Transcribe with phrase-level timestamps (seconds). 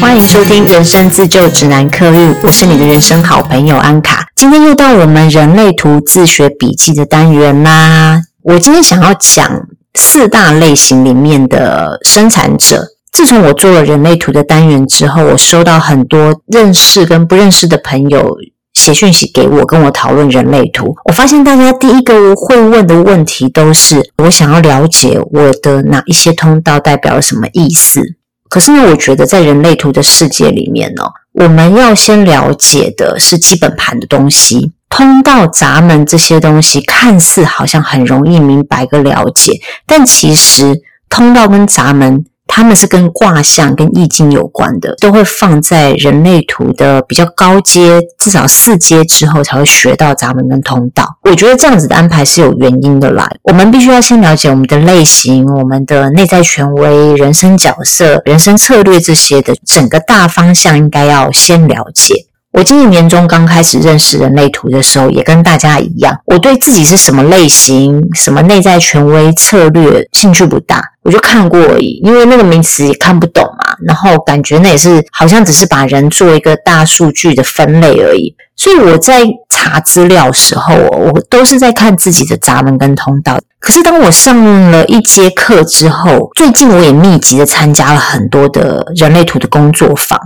[0.00, 4.26] 欢迎收听《人生自救指南》客运，我是你的人生好朋友安卡。
[4.36, 8.20] 今天又到我们人类图自学笔记的单元啦。
[8.42, 9.50] 我今天想要讲
[9.94, 12.84] 四大类型里面的生产者。
[13.12, 18.36] 自从我做了人类图的单元之后，我收到很多认识跟不认识的朋友
[18.72, 20.94] 写讯息给我，跟我讨论人类图。
[21.04, 28.02] 我发现大家第一个会问的问题都是：我想要了解我的哪一些通道代表了什么意思。
[28.48, 34.72] 可是呢，我觉得在人类图的世界里面呢，我们要先了解的是基本盘的东西。
[34.90, 39.52] 通道、闸门这些东西看似好像很容易明白跟了解，
[39.86, 51.16] 但其实通道跟闸门，他们是跟卦象、跟易经有关的，都会放在人类图的比较高阶，至少四阶之后才会学到闸门跟通道。
[51.22, 53.26] 我觉得这样子的安排是有原因的啦。
[53.44, 62.26] 我们必须要先了解我们的类型、我们的内在权威、人生角色、人生策略这些的整个大方向，应该要先了解。
[62.52, 78.34] 我今年年中刚开始认识人类图的时候，也跟大家一样，我对自己是什么类型、什么内在权威策略兴趣不大，我就看过而已，因为那个名词也看不懂嘛，然后感觉那也是好像只是把人做一个大数据的分类而已。
[78.54, 83.40] 所以我在查资料时候，我都是在看自己的闸门跟通道。
[83.58, 90.20] 可是当我上了一节课之后，最近我也密集的参加了很多的人类图的工作坊。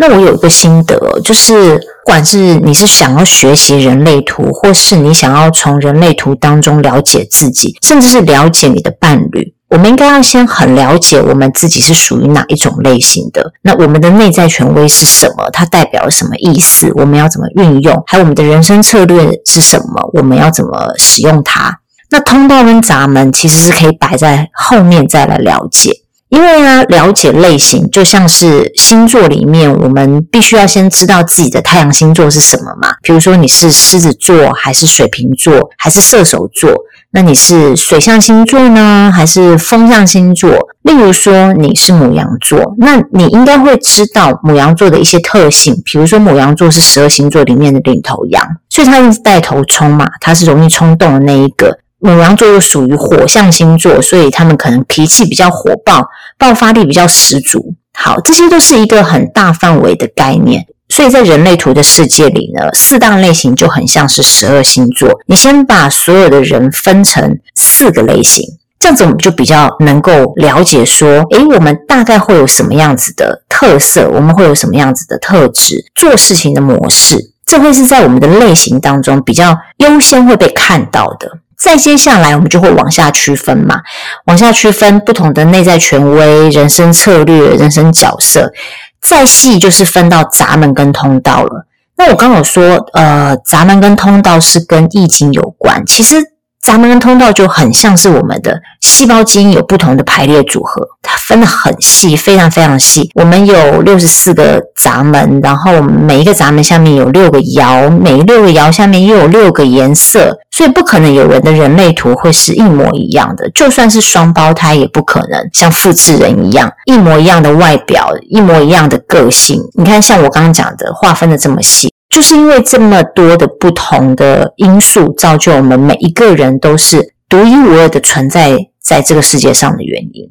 [0.00, 13.52] 那我有一个心得，就是不管是你是想要学习人类图，或是你想要从人类图当中了解自己，甚至是了解你的伴侣，我们应该要先很了解我们自己是属于哪一种类型的。
[13.62, 15.50] 那我们的内在权威是什么？
[15.52, 16.92] 它代表什么意思？
[16.94, 18.00] 我们要怎么运用？
[18.06, 20.10] 还有我们的人生策略是什么？
[20.14, 21.80] 我们要怎么使用它？
[22.10, 25.90] 那通道跟闸门其实是可以摆在后面再来了解。
[26.28, 32.94] 因为呢，了解类型就像是星座里面，我们必须要先知道自己的太阳星座是什么嘛。
[33.02, 36.70] 比如说你是狮子座，还是水瓶座，还是射手座？
[37.10, 40.50] 那你是水象星座呢，还是风象星座？
[40.82, 45.74] 例如说你是母羊座，那你应该会知道母羊座的一些特性。
[45.86, 51.78] 比如说母羊座是十二星座里面的领头羊，所以它一直带头冲嘛，它是容易冲动的那一个。
[52.00, 57.74] 牡羊座又属于火象星座，所以他们可能脾气比较火爆，爆发力比较十足。
[57.92, 60.66] 好，这些都是一个很大范围的概念。
[60.88, 65.10] 所以在人类图的世界里呢，四大类型就很像是十二星座。
[65.26, 68.42] 你先把所有的人分成四个类型，
[68.78, 81.40] 这样子我们就比较能够了解说，诶，我们大概会有什么样子的特色，我们会有什么样子的特质，做事情的模式，这会是在我们的类型当中比较优先会被看到的。
[81.58, 83.80] 再接下来，我们就会往下区分嘛，
[84.26, 88.52] 往下区分不同的内在权威、人生策略、人生角色。
[89.00, 91.66] 再细就是分到闸门跟通道了。
[91.96, 96.16] 那我刚有说，呃，闸门跟通道是跟易经有关，其实。
[96.62, 103.10] 闸门跟通道就很像是我们的细胞基因有不同的排列组合，它分得很细，非常非常细。
[103.14, 113.48] 我们有六十四个闸门，然后每一个闸门下面有六个爻，每六个爻下面又有六个颜色，所以不可能有人的人类图会是一模一样的。
[113.54, 119.62] 就算是双胞胎，也不可能像复制人一样一模一样的外表，一模一样的个性。
[119.74, 121.90] 你看，像我刚刚讲的，划分的这么细。
[122.08, 130.30] 就是因为这么多的不同的因素，造就我们每一个人都是独一无二的存在在这个世界上的原因。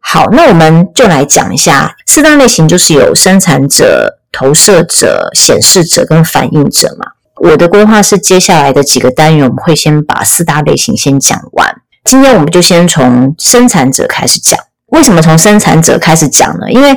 [0.00, 7.13] 好，那我们就来讲一下四大类型，就是有生产者、投射者、显示者跟反应者嘛。
[7.44, 11.76] 我的规划是，接下来的几个单元，我们会先把四大类型先讲完。
[12.04, 14.58] 今天我们就先从生产者开始讲。
[14.86, 16.70] 为什么从生产者开始讲呢？
[16.70, 16.96] 因为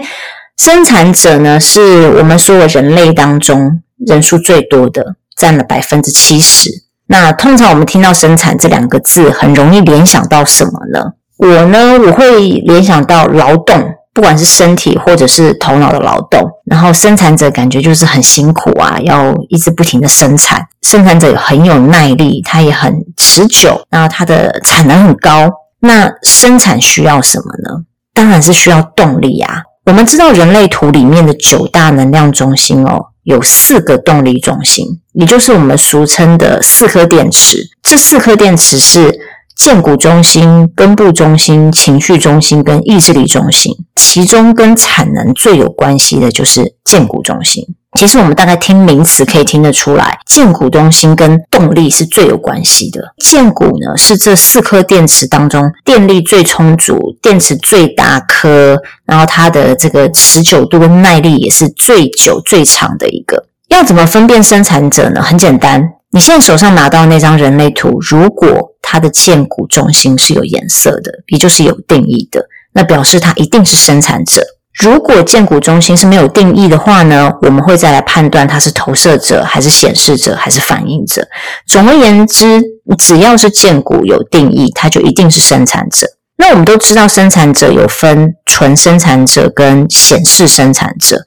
[0.56, 6.70] 生产者呢，是我们所有人类当中人数最多的，占了百分之七十。
[7.08, 11.12] 那通常我们听到生产这两个字，很容易联想到什么呢？
[11.40, 13.97] 我呢，我会联想到劳动。
[14.18, 20.60] 不管是身体或者是头脑的劳动，然后生产者感觉就是很辛苦啊，要一直不停的生产。
[20.82, 25.48] 生产者很有耐力，他也很持久，那他的产能很高。
[25.82, 27.84] 那生产需要什么呢？
[28.12, 29.62] 当然是需要动力啊。
[29.86, 37.60] 我们知道人类图里面的九大能量中心哦，有四个动力中心，也就是我们俗称的四颗电池。
[37.84, 39.16] 这四颗电池是
[39.58, 47.66] 荐骨中心、根部中心、情绪中心跟意志力中心，其中跟产能最有关系的就是荐骨中心。
[47.98, 53.02] 其实我们大概听名词可以听得出来，荐骨中心跟动力是最有关系的。
[53.18, 63.48] 荐骨呢是这四颗电池当中电力最充足、电池最大颗，然后它的这个持久度跟耐力也是最久最长的一个。
[63.70, 65.22] 要怎么分辨生产者呢？
[65.22, 65.82] 很简单，
[66.12, 74.42] 你现在手上拿到那张人类图，如果它的荐骨中心是有颜色的，也就是有定义的，那表示它一定是生产者。
[74.80, 81.28] 如果荐骨中心是没有定义的话呢，我们会再来判断它是投射者还是显示者还是反映者。
[81.66, 82.62] 总而言之，
[82.98, 86.08] 只要是荐骨有定义，它就一定是生产者。
[86.38, 91.18] 那我们都知道，生产者有分纯生产者跟显示生产者。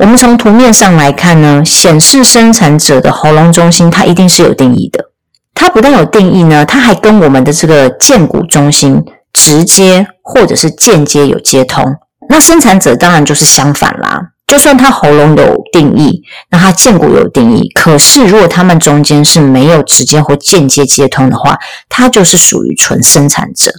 [0.00, 5.10] 我们从图面上来看呢，显示生产者的喉咙中心它一定是有定义的。
[5.54, 11.84] 它不但有定义呢，它还跟我们的这个荐骨中心直接或者是间接有接通。
[12.30, 14.18] 那生产者当然就是相反啦。
[14.46, 21.58] 就算他喉咙有定义，那他荐骨有定义，可是如果他们中间是没有直接或间接接通的话，
[21.90, 23.70] 它就是属于纯生产者。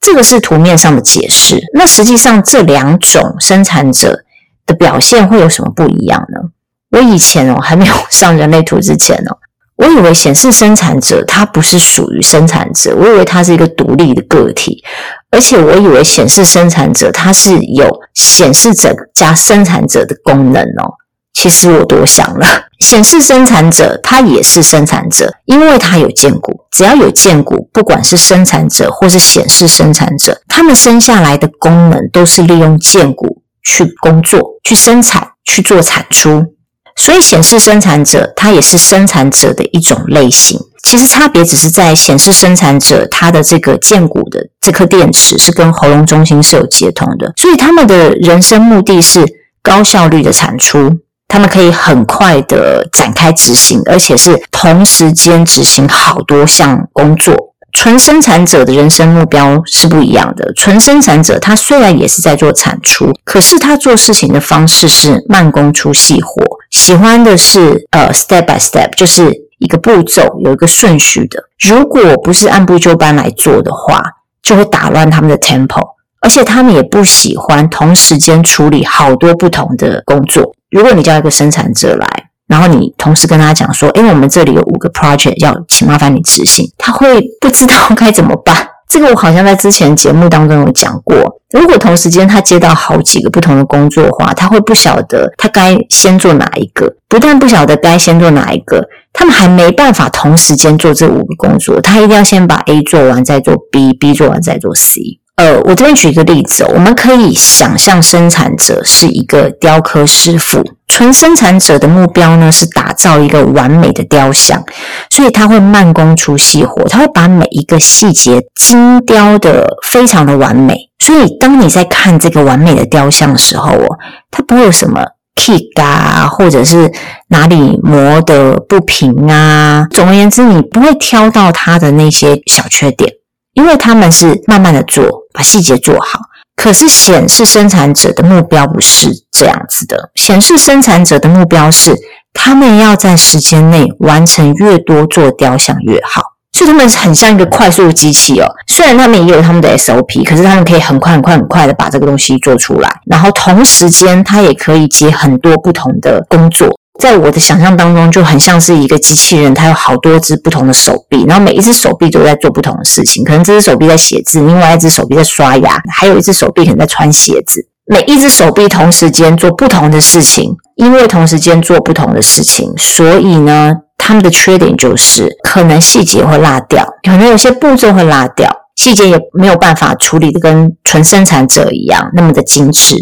[0.00, 1.62] 这个是图面上的解释。
[1.74, 4.24] 那实际上这两种生产者
[4.66, 6.50] 的表现会有什么不一样呢？
[6.90, 9.38] 我以前哦还没有 上人类图之前哦。
[9.76, 14.82] 我以为显示生产者他不是属于生产者，我以为他是一个独立的个体，
[15.30, 20.94] 而且我以为显示生产者他是有显示者加生产者的功能哦。
[21.34, 22.46] 其实我多想了，
[22.78, 36.54] 显示生产者他也是生产者，因为他有荐骨，只要有荐骨，不管是生产者或是显示生产者，他们生下来的功能都是利用荐骨去工作、去生产、去做产出。
[36.98, 40.58] 所以，显示生产者它也是生产者的一种类型。
[40.82, 49.26] 其实差别只是在显示生产者，它的这个荐骨的这颗电池是跟喉咙中心是有接通的，所以他们的人生目的是
[49.62, 50.90] 高效率的产出，
[51.28, 57.34] 他们可以很快的展开执行，而且是同时间执行好多项工作。
[57.78, 60.50] 纯生产者的人生目标是不一样的。
[60.54, 71.38] 纯生产者他虽然也是在做产出，可是他做事情的方式是慢工出细活，喜欢的是呃 step by step，就是一个步骤有一个顺序的。
[71.60, 74.02] 如果不是按部就班来做的话，
[74.42, 75.82] 就会打乱他们的 tempo，
[76.22, 80.54] 而且他们也不喜欢同时间处理好多不同的工作。
[80.70, 88.68] 如果你叫一个生产者来，然后你同时跟他讲说：“诶，我们这里有五个 project 要请麻烦你执行。”他会不知道该怎么办。
[88.88, 91.16] 这个我好像在之前节目当中有讲过。
[91.50, 96.94] 如果同时间他接到好几个不同的工作的话，他会不晓得他该先做哪一个。
[97.08, 101.80] 不但不晓得该先做哪一个，他们还没办法同时间做这五个工作。
[101.80, 105.00] 他一定要先把 A 做完，再做 B，B 做完再做 C。
[105.36, 114.64] 呃，我这边举一个例子，我们可以想象生产者是一个雕刻师傅，纯生产者的目标呢是打造一个完美的雕像，
[115.10, 120.74] 所以他会慢工出细活，他会把每一个细节精雕的非常的完美。
[120.98, 123.98] 所以当你在看这个完美的雕像的时候哦，
[124.30, 125.04] 它不会有什么
[125.38, 126.90] kick 啊，或者是
[127.28, 133.12] 哪里磨得不平啊，总而言之，你不会挑到它的那些小缺点。
[133.56, 135.04] 因为他们是慢慢的做，
[135.34, 136.20] 把细节做好。
[136.54, 141.94] 可是显示生产者的目标不是这样子的，显示生产者的目标是
[142.32, 146.22] 他们要在时间内完成越多做雕像越好。
[146.52, 148.46] 所以他们很像一个快速机器哦。
[148.66, 152.90] 虽然他们也有他们的 SOP，可是他们可以很快很快很快的把这个东西做出来。
[153.04, 156.74] 然后同时间，他也可以接很多不同的工作。
[156.98, 163.22] 在我的想象当中，就很像是一个机器人，它有好多只不同的手臂，然后每一只手臂都在做不同的事情。
[163.24, 167.68] 可能这只手臂在写字，另外一只手臂在刷牙，还有一只手臂可能在穿鞋子。
[167.88, 182.96] 每一只手臂同时间做不同的事情，因为同时间做不同的事情，所以呢，他们的缺点就是可能细节会落掉，可能有些步骤会落掉，细节也没有办法处理的跟纯生产者一样那么的精致。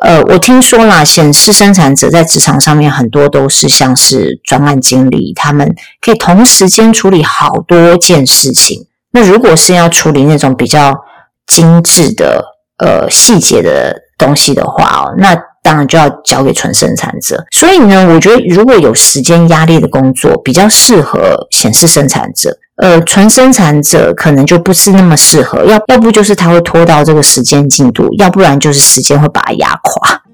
[0.00, 8.86] 呃，我听说啦，显示生产者在职场上面很多都是像是专案经理，他们可以同时间处理好多件事情。
[9.12, 10.94] 那如果是要处理那种比较
[11.46, 12.42] 精致的
[12.78, 17.44] 呃细节的东西的话哦，那当然就要交给纯生产者。
[17.50, 22.56] 所以呢，我觉得如果有时间压力的工作，比较适合显示生产者。
[22.80, 30.22] 呃，纯生产者可能就不是那么适合，要要不就是他会拖到这个时间进度，要不然就是时间会把他压垮。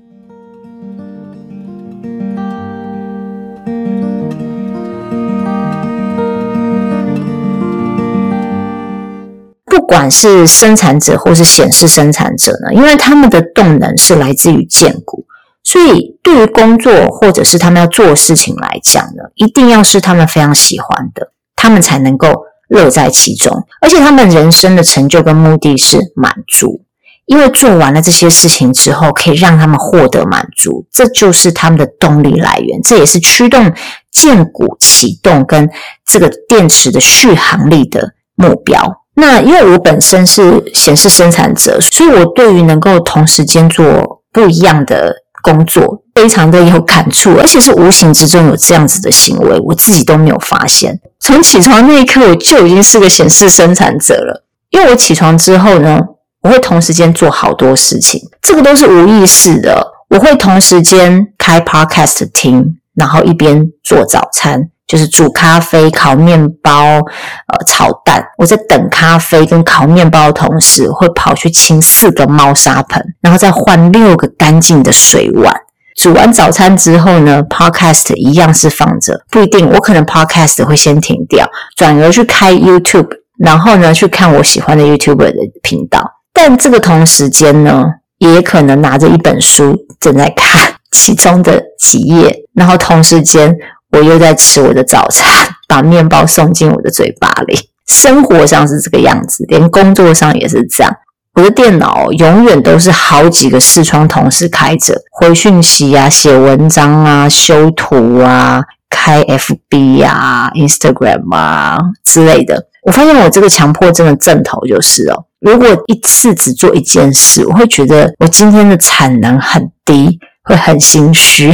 [9.67, 15.25] 不管是生产者或是显示生产者呢，因为他们的动能是来自于荐股，
[15.65, 21.33] 所以对于工作或者是他们要做的事情来讲呢，一定要是他们非常喜欢的，
[21.67, 22.33] 他们才能够
[22.69, 26.81] 乐在其中，而且他们人生的成就跟目的是满足。
[27.27, 33.73] 因为做完了这些事情之后，可以让他们获得满足，这就是他们的动力来源，这也是驱动
[34.13, 35.69] 荐股启动跟
[36.07, 38.81] 这个电池的续航力的目标。
[39.17, 45.13] 那因为我本身是显示生产者，所以我对于能够同时间做不一样的
[45.47, 50.99] 工作，非常的有感触，而且是无形之中有这样子的行为，我自己都没有发现。
[51.21, 56.01] 从起床那一刻，我就已经是个显示生产者了，因为我起床之后呢。
[56.43, 59.85] 我会同时间做好多事情，这个都是无意识的。
[60.11, 68.25] 我会同时间开 podcast 听，然后一边做早餐，就是煮咖啡、烤面包、呃炒蛋。
[68.39, 75.55] 我在等咖啡跟烤面包的同时，会跑去清四个猫砂盆，然后再换六个干净的水碗。
[75.97, 86.05] 煮完早餐之后呢，podcast 一样是放着，不一定，我可能 podcast 会先停掉，转而去开 YouTube，然后呢去看我喜欢的 YouTuber 的频道。
[86.35, 87.87] 但这个同时间呢，
[88.19, 93.57] 也可能拿着一本书正在看 其中的几页，然后同时间
[93.93, 97.59] 我又在吃我的早餐， 把面包送进我的嘴巴里。
[97.87, 100.93] 生活上是这个样子，连工作上也是这样。
[101.35, 112.67] 我的电脑永远都是好几个视窗同时开着，回讯息啊、写文章啊、修图啊、开 FB 啊、Instagram 啊之类的。
[112.87, 115.25] 我发现我这个强迫症的症头就是哦。
[115.41, 121.53] 如果一次只做一件事，我会觉得我今天的产能很低，会很心虚。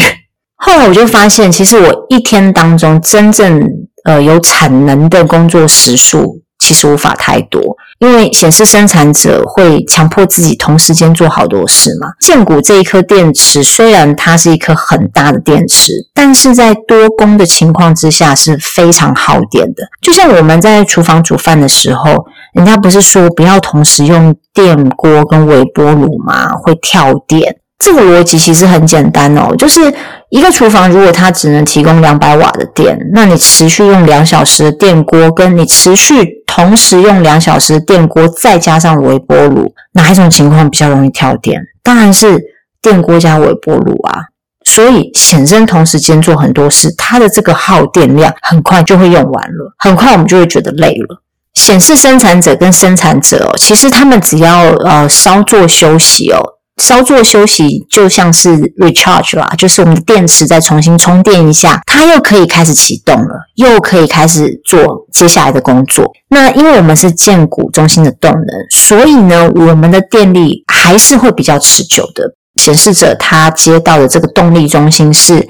[0.65, 3.61] 后来我就发现，其实我一天当中真正
[4.05, 7.61] 呃有产能的工作时数，其实无法太多。
[7.99, 12.09] 因为显示生产者会强迫自己同时间做好多事嘛。
[12.21, 19.85] 建谷这一颗电池虽然它是一颗很大的电池，但是在多工的情况之下是非常耗电的。
[20.01, 22.25] 就像我们在厨房煮饭的时候。
[22.53, 26.51] 人家不是说不要同时用电锅跟微波炉吗？
[26.63, 27.57] 会跳电。
[27.85, 29.93] 这个逻辑其实很简单哦，就是
[30.31, 41.61] 一个厨房如果它只能提供两百瓦的电，那你持续用两小时的电锅，跟你持续同时用两小时的电锅，再加上微波炉，哪一种情况比较容易跳电？
[41.83, 42.41] 当然是
[42.81, 44.27] 电锅加微波炉啊。
[44.65, 51.21] 所以显生同时间做很多事，它的这个耗电量很快就会用完了，很快我们就会觉得累了。
[51.55, 56.39] 显示生产者跟生产者哦，其实他们只要呃稍作休息哦，
[56.83, 66.11] 稍作休息就像是 recharge 啦，就是我们的电池再重新充电一下，它又可以开始启动了，又可以开始做接下来的工作。
[66.29, 72.35] 那因为我们是建骨中心的动能，所以呢，我们的电力还是会比较持久的。
[72.57, 75.49] 显示着它接到的这个动力中心是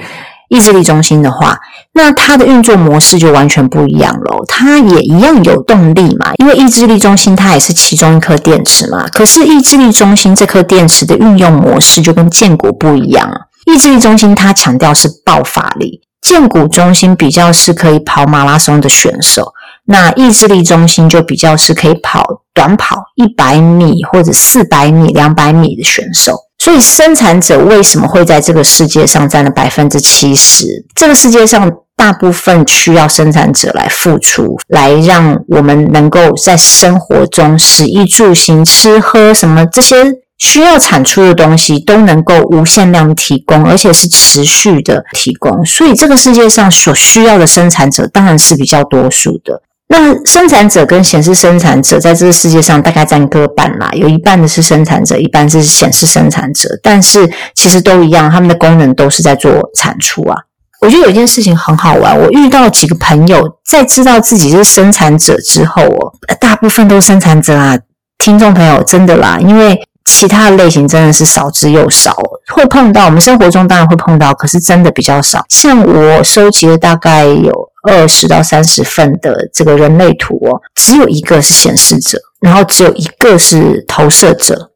[0.53, 1.59] 意志力中心的话，
[1.95, 4.45] 那它的运作模式就完全不一样了。
[4.47, 9.07] 它也一样有动力嘛，因为意志力中心它也是其中一颗电池嘛。
[9.09, 13.35] 可是意志力中心这颗电池的运用模式就跟荐骨不一样啊。
[13.65, 19.55] 意志力中心它强调是爆发力，荐骨中心比较是可以跑马拉松的选手，
[19.87, 26.37] 那意志力中心就比较是可以跑短跑一百米或者四百米、两百米的选手。
[26.63, 30.65] 所以，生产者为什么会在这个世界上占了百分之七十？
[30.95, 39.97] 这个世界上大部分需要生产者来付出，来让我们能够在生活中食衣住行、吃喝什么这些
[40.39, 45.67] 需要产出的东西都能够无限量提供，而且是持续的提供。
[45.67, 49.61] 所以，这个世界上所需要的生产者当然是比较多数的。
[49.93, 60.35] 那生产者跟显示生产者在这个世界上大概占各半啦，有一半的是生产者，一半是显示生产者，但是其实都一样，他们的功能都是在做产出啊。
[60.81, 67.79] 我觉得有一件事情很好玩，我遇到几个朋友在知道自己是生产者之后哦，大部分都是生产者啊，
[68.17, 72.17] 听众朋友真的啦，因为其他的类型真的是少之又少，
[72.55, 75.45] 会碰到，我们生活中当然会碰到，可是真的比较少。
[75.49, 77.73] 像我收集了大概有。
[77.85, 84.71] 二十到三十份的这个人类图哦，只有一个是显示者，然后只有一个是投射者，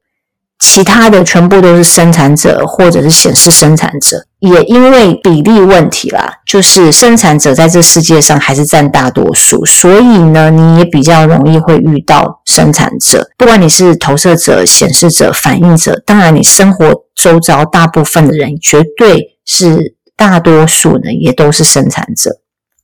[0.66, 4.26] 其他的全部都是生产者或者是显示生产者。
[4.40, 13.28] 也因为比例问题啦，就是生产者在这世界上还是占大多数，所以呢，你也比较容易会遇到生产者。
[13.38, 22.40] 不管你是投射者、显示者、反应者，当然你生活周遭大部分的人，绝对是大多数呢，也都是生产者。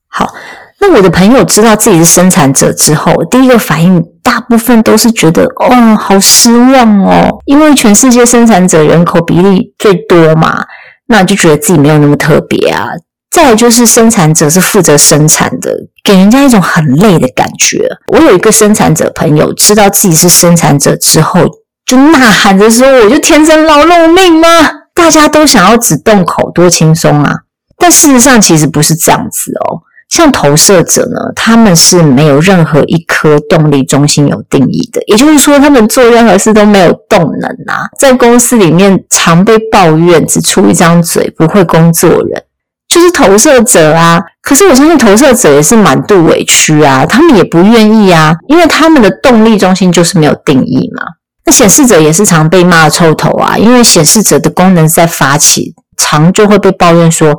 [0.07, 0.33] 好，
[0.79, 10.65] 那我的朋友知道自己是生产者之后，第一个反应大部分都是觉得哦，好失望哦，因为全世界生产者人口比例最多嘛，
[11.07, 12.87] 那就觉得自己没有那么特别啊。
[13.29, 15.71] 再来就是生产者是负责生产的，
[16.03, 17.89] 给人家一种很累的感觉。
[18.11, 21.41] 我有一个生产者朋友，知道自己是生产者之后，
[21.85, 24.47] 就呐喊着说：“我就天生劳碌命吗？
[24.93, 27.33] 大家都想要只动口，多轻松啊！”
[27.77, 29.81] 但事实上其实不是这样子哦。
[30.13, 37.89] 像投射者呢，他们是没有任何一颗动力中心有定义的，也就是说，他们做任何事都没有动能啊。
[37.97, 42.43] 在公司里面常被抱怨只出一张嘴，不会工作人，
[42.87, 44.21] 就是投射者啊。
[44.43, 51.01] 可是我相信投射者也是满肚委屈啊，他们也不愿意啊，因为他们的动力中心就是没有定义嘛。
[51.43, 55.73] 那显示者也是常被骂臭头啊，因为显示者的功能是在发起。
[55.97, 57.33] 常就会被抱怨说，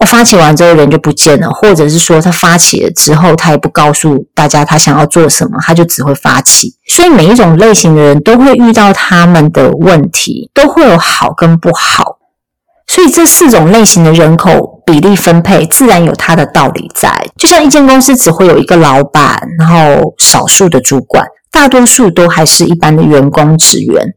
[0.00, 6.74] 我发起完之后人就不见了，或者是说他发起了之后，他也不告诉大家他想要做什么，他就只会发起。
[6.88, 12.18] 所以每一种类型的人都会遇到他们的问题，都会有好跟不好。
[12.86, 17.10] 所以这四种类型的人口比例分配，自然有它的道理在。
[17.36, 24.14] 就像一间公司只会有一个老板，然后少数的主管，大多数都还是一般的员工职员。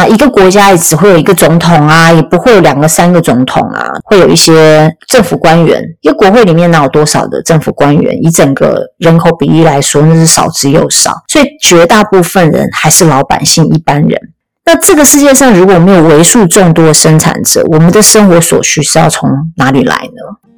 [0.00, 5.84] 那一个国家也只会有一个总统啊，也不会有两个、三个总统啊，会有一些政府官员。
[6.00, 8.16] 一个国会里面哪有多少的政府官员？
[8.22, 11.12] 以整个人口比例来说，那是少之又少。
[11.28, 14.18] 所以绝大部分人还是老百姓、一般人。
[14.64, 20.49] 那这个世界上如果没有为数众多的生产者，我们的生活所需是要从哪里来呢？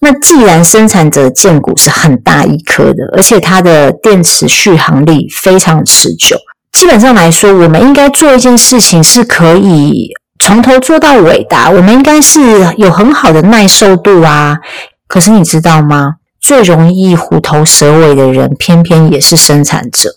[0.00, 6.36] 那既然生产者建股是很大一颗的，而且它的电池续航力非常持久，
[6.72, 11.56] 基本上来说，我们应该做一件事情是可以从头做到尾的。
[11.72, 12.40] 我们应该是
[12.76, 14.58] 有很好的耐受度啊。
[15.08, 16.14] 可是你知道吗？
[16.40, 20.08] 最容易虎头蛇尾的人，偏偏也是生产者，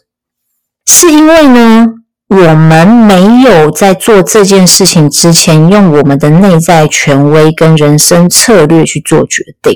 [0.86, 1.88] 是因为呢，
[2.34, 9.74] 我们没有在做这件事情之前，用我们的内在权威跟人生策略去做决定。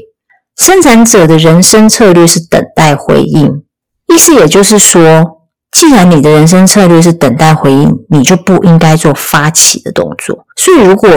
[0.56, 3.62] 生产者的人生策略是等待回应，
[4.08, 10.46] 意思也就是说，既然你的人生策略是等待回应，你就不应该做发起的动作。
[10.56, 11.10] 所以，如果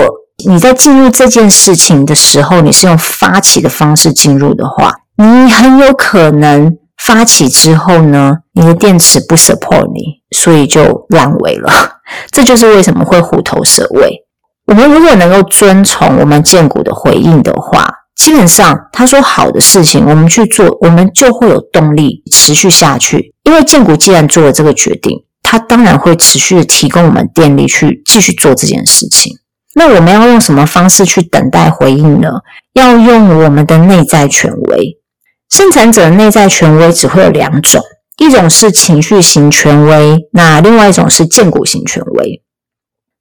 [0.44, 6.76] 你在进入这件事情的时候，你是用发起的方式进入的话，你很有可能。
[6.98, 11.70] 发起之后呢，你的电池不 support 你，所以就烂尾了。
[12.30, 14.24] 这就是为什么会虎头蛇尾。
[14.66, 23.32] 我们如果能够遵从我们荐骨的回应的话，基本上他说好的事情，我们去做，我们就会有动力持续下去。
[23.44, 29.32] 因为荐骨既然做了这个决定，它当然会持续的提供我们电力去继续做这件事情。
[29.74, 32.28] 那我们要用什么方式去等待回应呢？
[32.74, 34.97] 要用我们的内在权威。
[35.48, 37.82] 生产者的内在权威只会有两种，
[38.18, 42.42] 一种是情绪型权威，那另外一种是建骨型权威。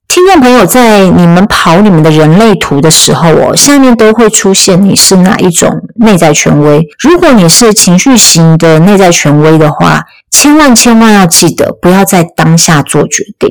[0.08, 6.86] 听众朋友，在你们跑你们的人类图的时候哦，下面都会出现你是哪一种内在权威。
[6.98, 13.50] 如果你是情绪型的内在权威的话，千万千万要记得，不要在当下做决定，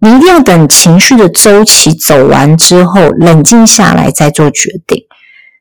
[0.00, 5.04] 你一定要等情绪的周期走完之后，冷静下来再做决定。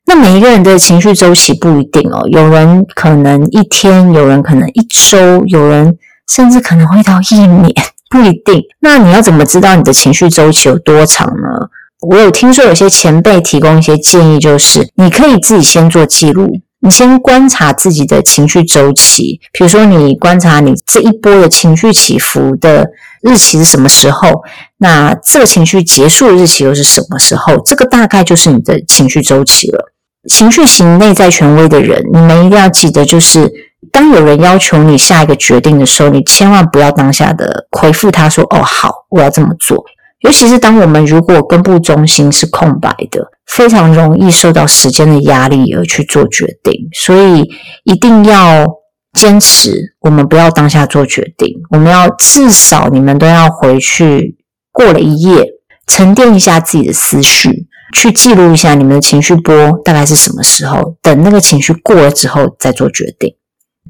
[0.08, 5.98] 那每一个人的情绪周期不一定哦，有人可能一天，有人可能一周，有人
[6.30, 7.74] 甚至可能会到一年，
[8.10, 8.64] 不一定。
[8.82, 11.70] 那你要怎么知道你的情绪周期有多长呢？
[12.08, 22.86] 我有听说有些前辈提供一些建议，就是你可以自己先做记录，你先观察自己的情绪周期，比如说你观察你这一波的情绪起伏的
[23.24, 24.44] 日期是什么时候，
[24.78, 27.60] 那这个情绪结束的日期又是什么时候？
[27.66, 29.94] 这个大概就是你的情绪周期了。
[30.28, 33.52] 情绪型内在权威的人，你们一定要记得，就是
[33.92, 39.84] 当有人要求你下一个决定的时候，你千万不要当下的回复他说：“哦，好，我要这么做。”
[40.22, 46.74] 尤其是当我们如果根部中心是空白的，非常容易受到时间的压力而去做决定。
[46.94, 47.44] 所以
[47.84, 48.66] 一定要
[49.14, 54.36] 坚持，我们不要当下做决定，我们要至少你们都要回去
[54.72, 55.46] 过了一夜，
[55.86, 57.68] 沉淀一下自己的思绪。
[57.94, 63.36] 去记录一下你们的情绪波大概是什么时候，等那个情绪过了之后再做决定。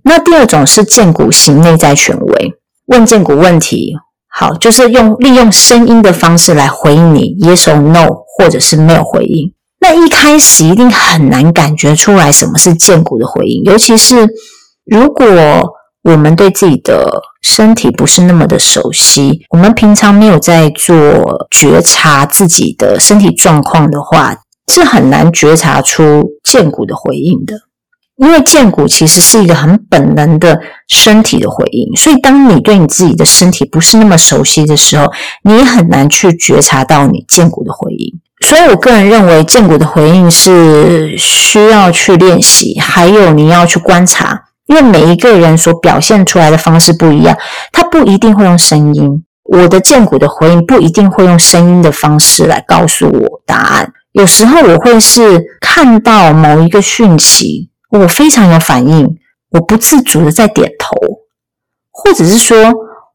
[0.04, 2.54] 那第二种是荐骨型内在权威，
[2.88, 3.96] 问荐骨问题，
[4.30, 9.54] 好，就是用利用声音的方式来回应你，yes or no，或者是没有回应。
[9.80, 14.28] 那一开始一定很难感觉出来什么是荐骨的回应，尤其是
[14.86, 15.26] 如果
[16.04, 17.10] 我们对自己的
[17.46, 24.36] 身体不是那么的熟悉，我们平常没有在做觉察自己的身体状况的话，
[24.74, 27.54] 是很难觉察出荐骨的回应的。
[28.18, 35.06] 因为荐骨其实是一个很本能的身体的回应，所以当你对你自己的身体不是那么熟悉的时候，
[35.44, 38.20] 你也很难去觉察到你荐骨的回应。
[38.42, 47.38] 所以我个人认为，荐骨的回应是需要去练习，还有你要去观察，因为每一个人所表现出来的方式不一样，
[47.72, 49.24] 他不一定会用声音。
[49.44, 57.70] 我的荐骨的回应不一定会用声音的方式来告诉我答案，有时候我会是看到某一个讯息。
[57.92, 59.08] 我非常有反应，
[59.52, 60.96] 我不自主的在点头，
[61.92, 62.74] 或者是说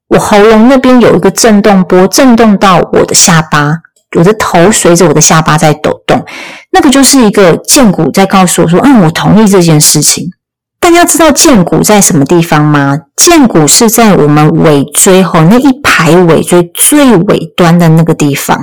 [0.09, 3.75] 我喉咙那边有一个震动波，震动到我的下巴，
[4.17, 6.25] 我的头随着我的下巴在抖动，
[6.71, 10.31] 那个就是一个荐骨在告诉我说，嗯，我同意这件事情。
[10.81, 12.97] 大家知道荐骨在什么地方吗？
[13.14, 18.59] 荐骨是在我们尾椎吼那一排尾椎最尾端的那个地方，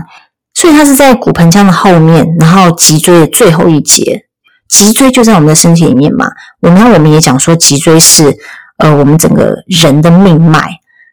[0.53, 4.23] 所以它是在骨盆腔的后面，然后脊椎的最后一节。
[4.67, 6.25] 脊椎就在我们的身体里面嘛，
[6.61, 8.35] 我们我们也讲说脊椎是
[8.79, 10.61] 呃我们整个人的命脉，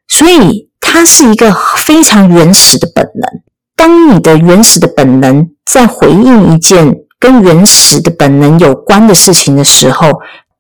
[0.09, 3.43] 所以它是一个非常原始的本能。
[3.77, 10.11] 当你的原始的本能在回应一件跟原始的本能有关的事情的时候，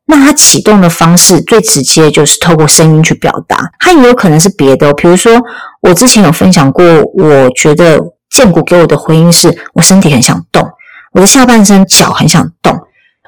[0.06, 4.92] 那它启动的方式最直接就是透过声音去表达，它也有可能是别的哦。
[4.94, 5.32] 比如说
[5.80, 7.98] 我之前有分享过，我觉得
[8.30, 10.68] 剑骨给我的回应是我身体很想动。
[11.12, 12.76] 我的下半身脚很想动，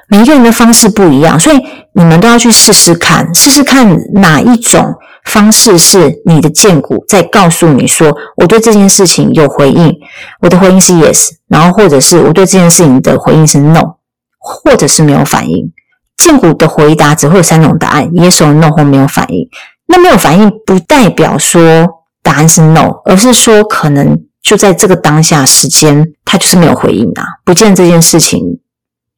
[0.09, 1.57] 每一个人的方式不一样，所以
[1.93, 9.95] 你们都要去试试看，试试看哪一种方式是你的剑骨在告诉你说，我对这件事情有回应，
[10.41, 13.95] 我的回应是 yes，然后或者是我对这件事情的回应是 no，
[14.37, 15.71] 或者是没有反应。
[16.17, 19.47] 荐股的回答只会有三种答案：yes or no 或没有反应。
[19.87, 21.87] 那没有反应不代表说
[22.21, 24.19] 答案是 no，而是说可能。
[24.43, 28.41] 就在这个当下时间，他就是没有回应啊，不见这件事情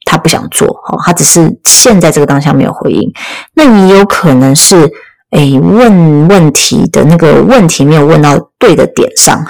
[0.04, 3.14] 他不想做，哦，他只是现在这个当下没有回应。
[3.54, 4.90] 那你有可能是，
[5.30, 9.46] 诶，问问题的那个问题没有问到对的点上，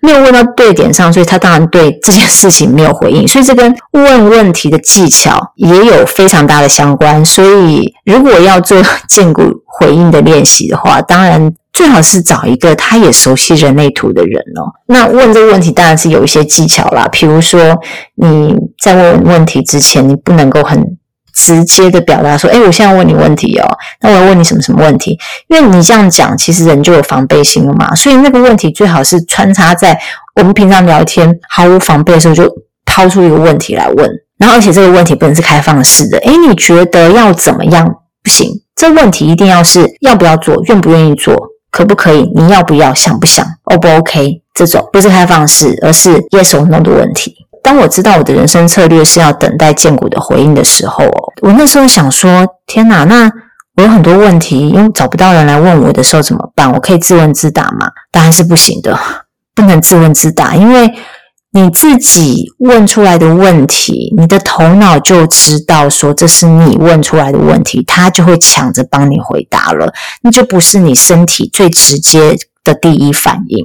[0.00, 3.26] 没有问到对点上，所以他当然对这件事情没有回应。
[3.28, 7.24] 所以这跟问问题的技巧也有非常大的相关。
[7.24, 11.52] 所以如果要做荐骨回应的练习的话，当然。
[11.72, 14.66] 最好是找一个他也熟悉人类图的人哦。
[14.86, 17.60] 那问这个问题当然是有一些技巧啦，比如说
[18.16, 20.84] 你在问问题之前，你不能够很
[21.40, 23.66] 直接的表达说：“诶，我现在问你问题哦，
[24.02, 27.94] 那我要问你什么什么问题？”因为你这样讲，其实人就有防备心了嘛。
[27.94, 29.98] 所以那个问题最好是穿插在
[30.36, 32.52] 我们平常聊天毫无防备的时候，就
[32.84, 34.10] 抛出一个问题来问。
[34.38, 36.18] 然后而且这个问题不能是开放式的。
[36.18, 37.86] 诶，你觉得要怎么样？
[38.22, 41.34] 不行，这问题一定要是要不要做，愿不愿意做。
[41.70, 42.28] 可不可以？
[42.34, 42.92] 你要不要？
[42.92, 44.42] 想不想？O 不 OK？
[44.52, 47.39] 这种不是开放式，而是 Yes or No 的问题。
[47.62, 51.04] 当我知道我的人生策略是要等待荐骨的回应的时候，
[51.42, 53.30] 我那时候想说：天哪，那
[53.76, 56.72] 我有很多问题，因为找不到人来问我的时候怎么办？
[56.72, 57.86] 我可以自问自答吗？
[58.10, 58.98] 当然是不行的，
[59.54, 60.92] 不能自问自答，因为。
[61.52, 69.92] 你自己问出来的问题，你的头脑就知道说这是你问出来的问题，他就会抢着帮你回答了，
[70.22, 73.64] 那就不是你身体最直接的第一反应，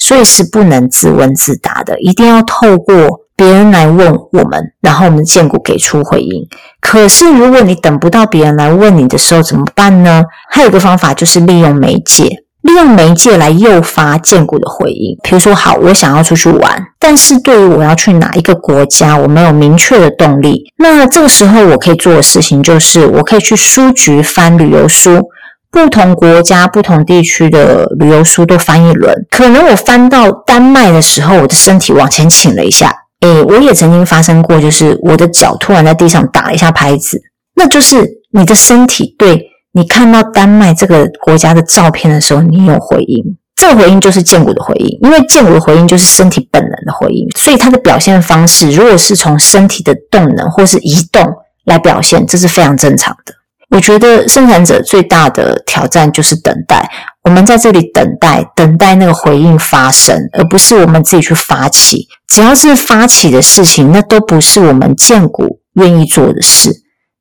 [0.00, 6.46] 所以是不能自问自答的，一定要透过别人来问我们，然后我们荐股给出回应。
[6.78, 10.22] 可是如果你等不到别人来问你的时候怎么办呢？
[10.50, 12.44] 还有一个方法就是利用媒介。
[12.60, 20.70] 利用媒介来诱发荐股的回应，比如说，好，我想要出去玩，但是对于我要去哪一个国家，我没有明确的动力。
[20.76, 25.30] 那这个时候，我可以做的事情就是，我可以去书局翻旅游书，
[25.70, 29.14] 不同国家、不同地区的旅游书都翻一轮。
[29.30, 37.20] 可能我翻到丹麦的时候，我的身体往前倾了一下，诶，我也曾经发生过，就是我的脚突然在地上打了一下拍子，
[37.54, 39.46] 那就是你的身体对。
[39.72, 51.24] 你看到丹麦这个国家的照片的时候，你有回应，这个回应就是荐骨的回应，因为荐骨的回应就是身体本能的回应，所以它的表现方式，如果是从身体的动能或是移动
[51.66, 53.32] 来表现，这是非常正常的。
[53.70, 56.90] 我觉得生产者最大的挑战就是等待，
[57.22, 62.08] 我们在这里等待，等待那个回应发生，而不是我们自己去发起。
[62.30, 66.70] 只要是发起的事情，那都不是我们荐股愿意做的事。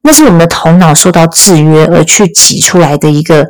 [0.04, 3.46] 那是我们的头脑受到制约而去挤出来的一个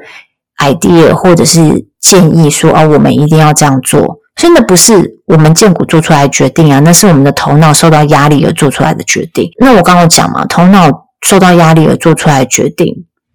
[0.58, 4.18] idea 或者是建议说，啊，我们一定要这样做。
[4.38, 9.52] 所以那不是我们荐股做出来决定啊，那是我们的头脑受到压力而做出来的决定。
[9.60, 10.90] 那我刚刚讲嘛，头脑
[11.22, 12.88] 受到压力而做出来的决定，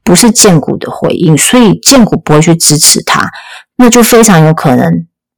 [0.03, 3.31] 不是荐股的回应，所以荐股不会去支持它，
[3.77, 4.91] 那就非常有可能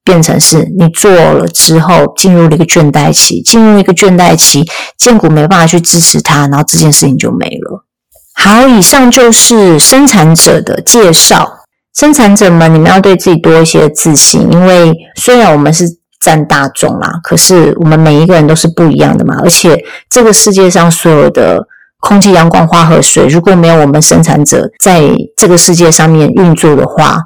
[0.07, 4.65] 变成是你做了之后进入了一个倦怠期，进入一个倦怠期，
[4.97, 7.85] 荐骨没办法去支持它，然后这件事情就没了。
[8.37, 11.65] 好，以上就是生产者的介绍。
[11.99, 15.85] 生产者们，你们要对自己多一些自信，因为虽然我们是
[16.21, 19.35] 占大众啦，可是我们每一个人都是不一样的嘛。
[19.43, 21.59] 而且这个世界上所有的
[22.01, 25.03] 空气、阳光、花和水，如果没有我们生产者在
[25.37, 27.17] 这个世界上面运作的话，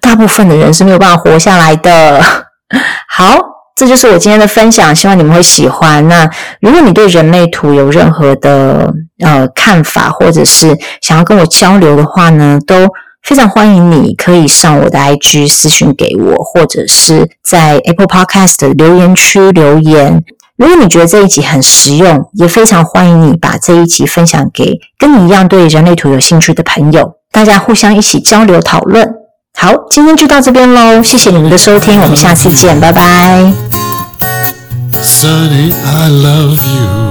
[0.00, 2.20] 大部分的人是没有办法活下来的。
[3.08, 3.38] 好，
[3.76, 6.06] 这就是我今天的分享，希望你们会喜欢。
[6.08, 6.28] 那
[6.60, 8.92] 如果你对人类图有任何的
[9.24, 12.88] 呃看法，或者是想要跟我交流的话呢，都。
[13.22, 20.24] 非常欢迎你，可以上我的 IG 私讯给我，或者是在 Apple Podcast 的留言区留言。
[20.56, 29.06] 如果你觉得这一集很实用，也非常欢迎你把这一集分享给跟你一样对人类图有兴趣的朋友，大家互相一起交流讨论。
[29.58, 33.52] 好，今天就到这边喽，谢谢你们的收听，我们下次见，拜拜。
[35.02, 37.09] Sunny, I love you.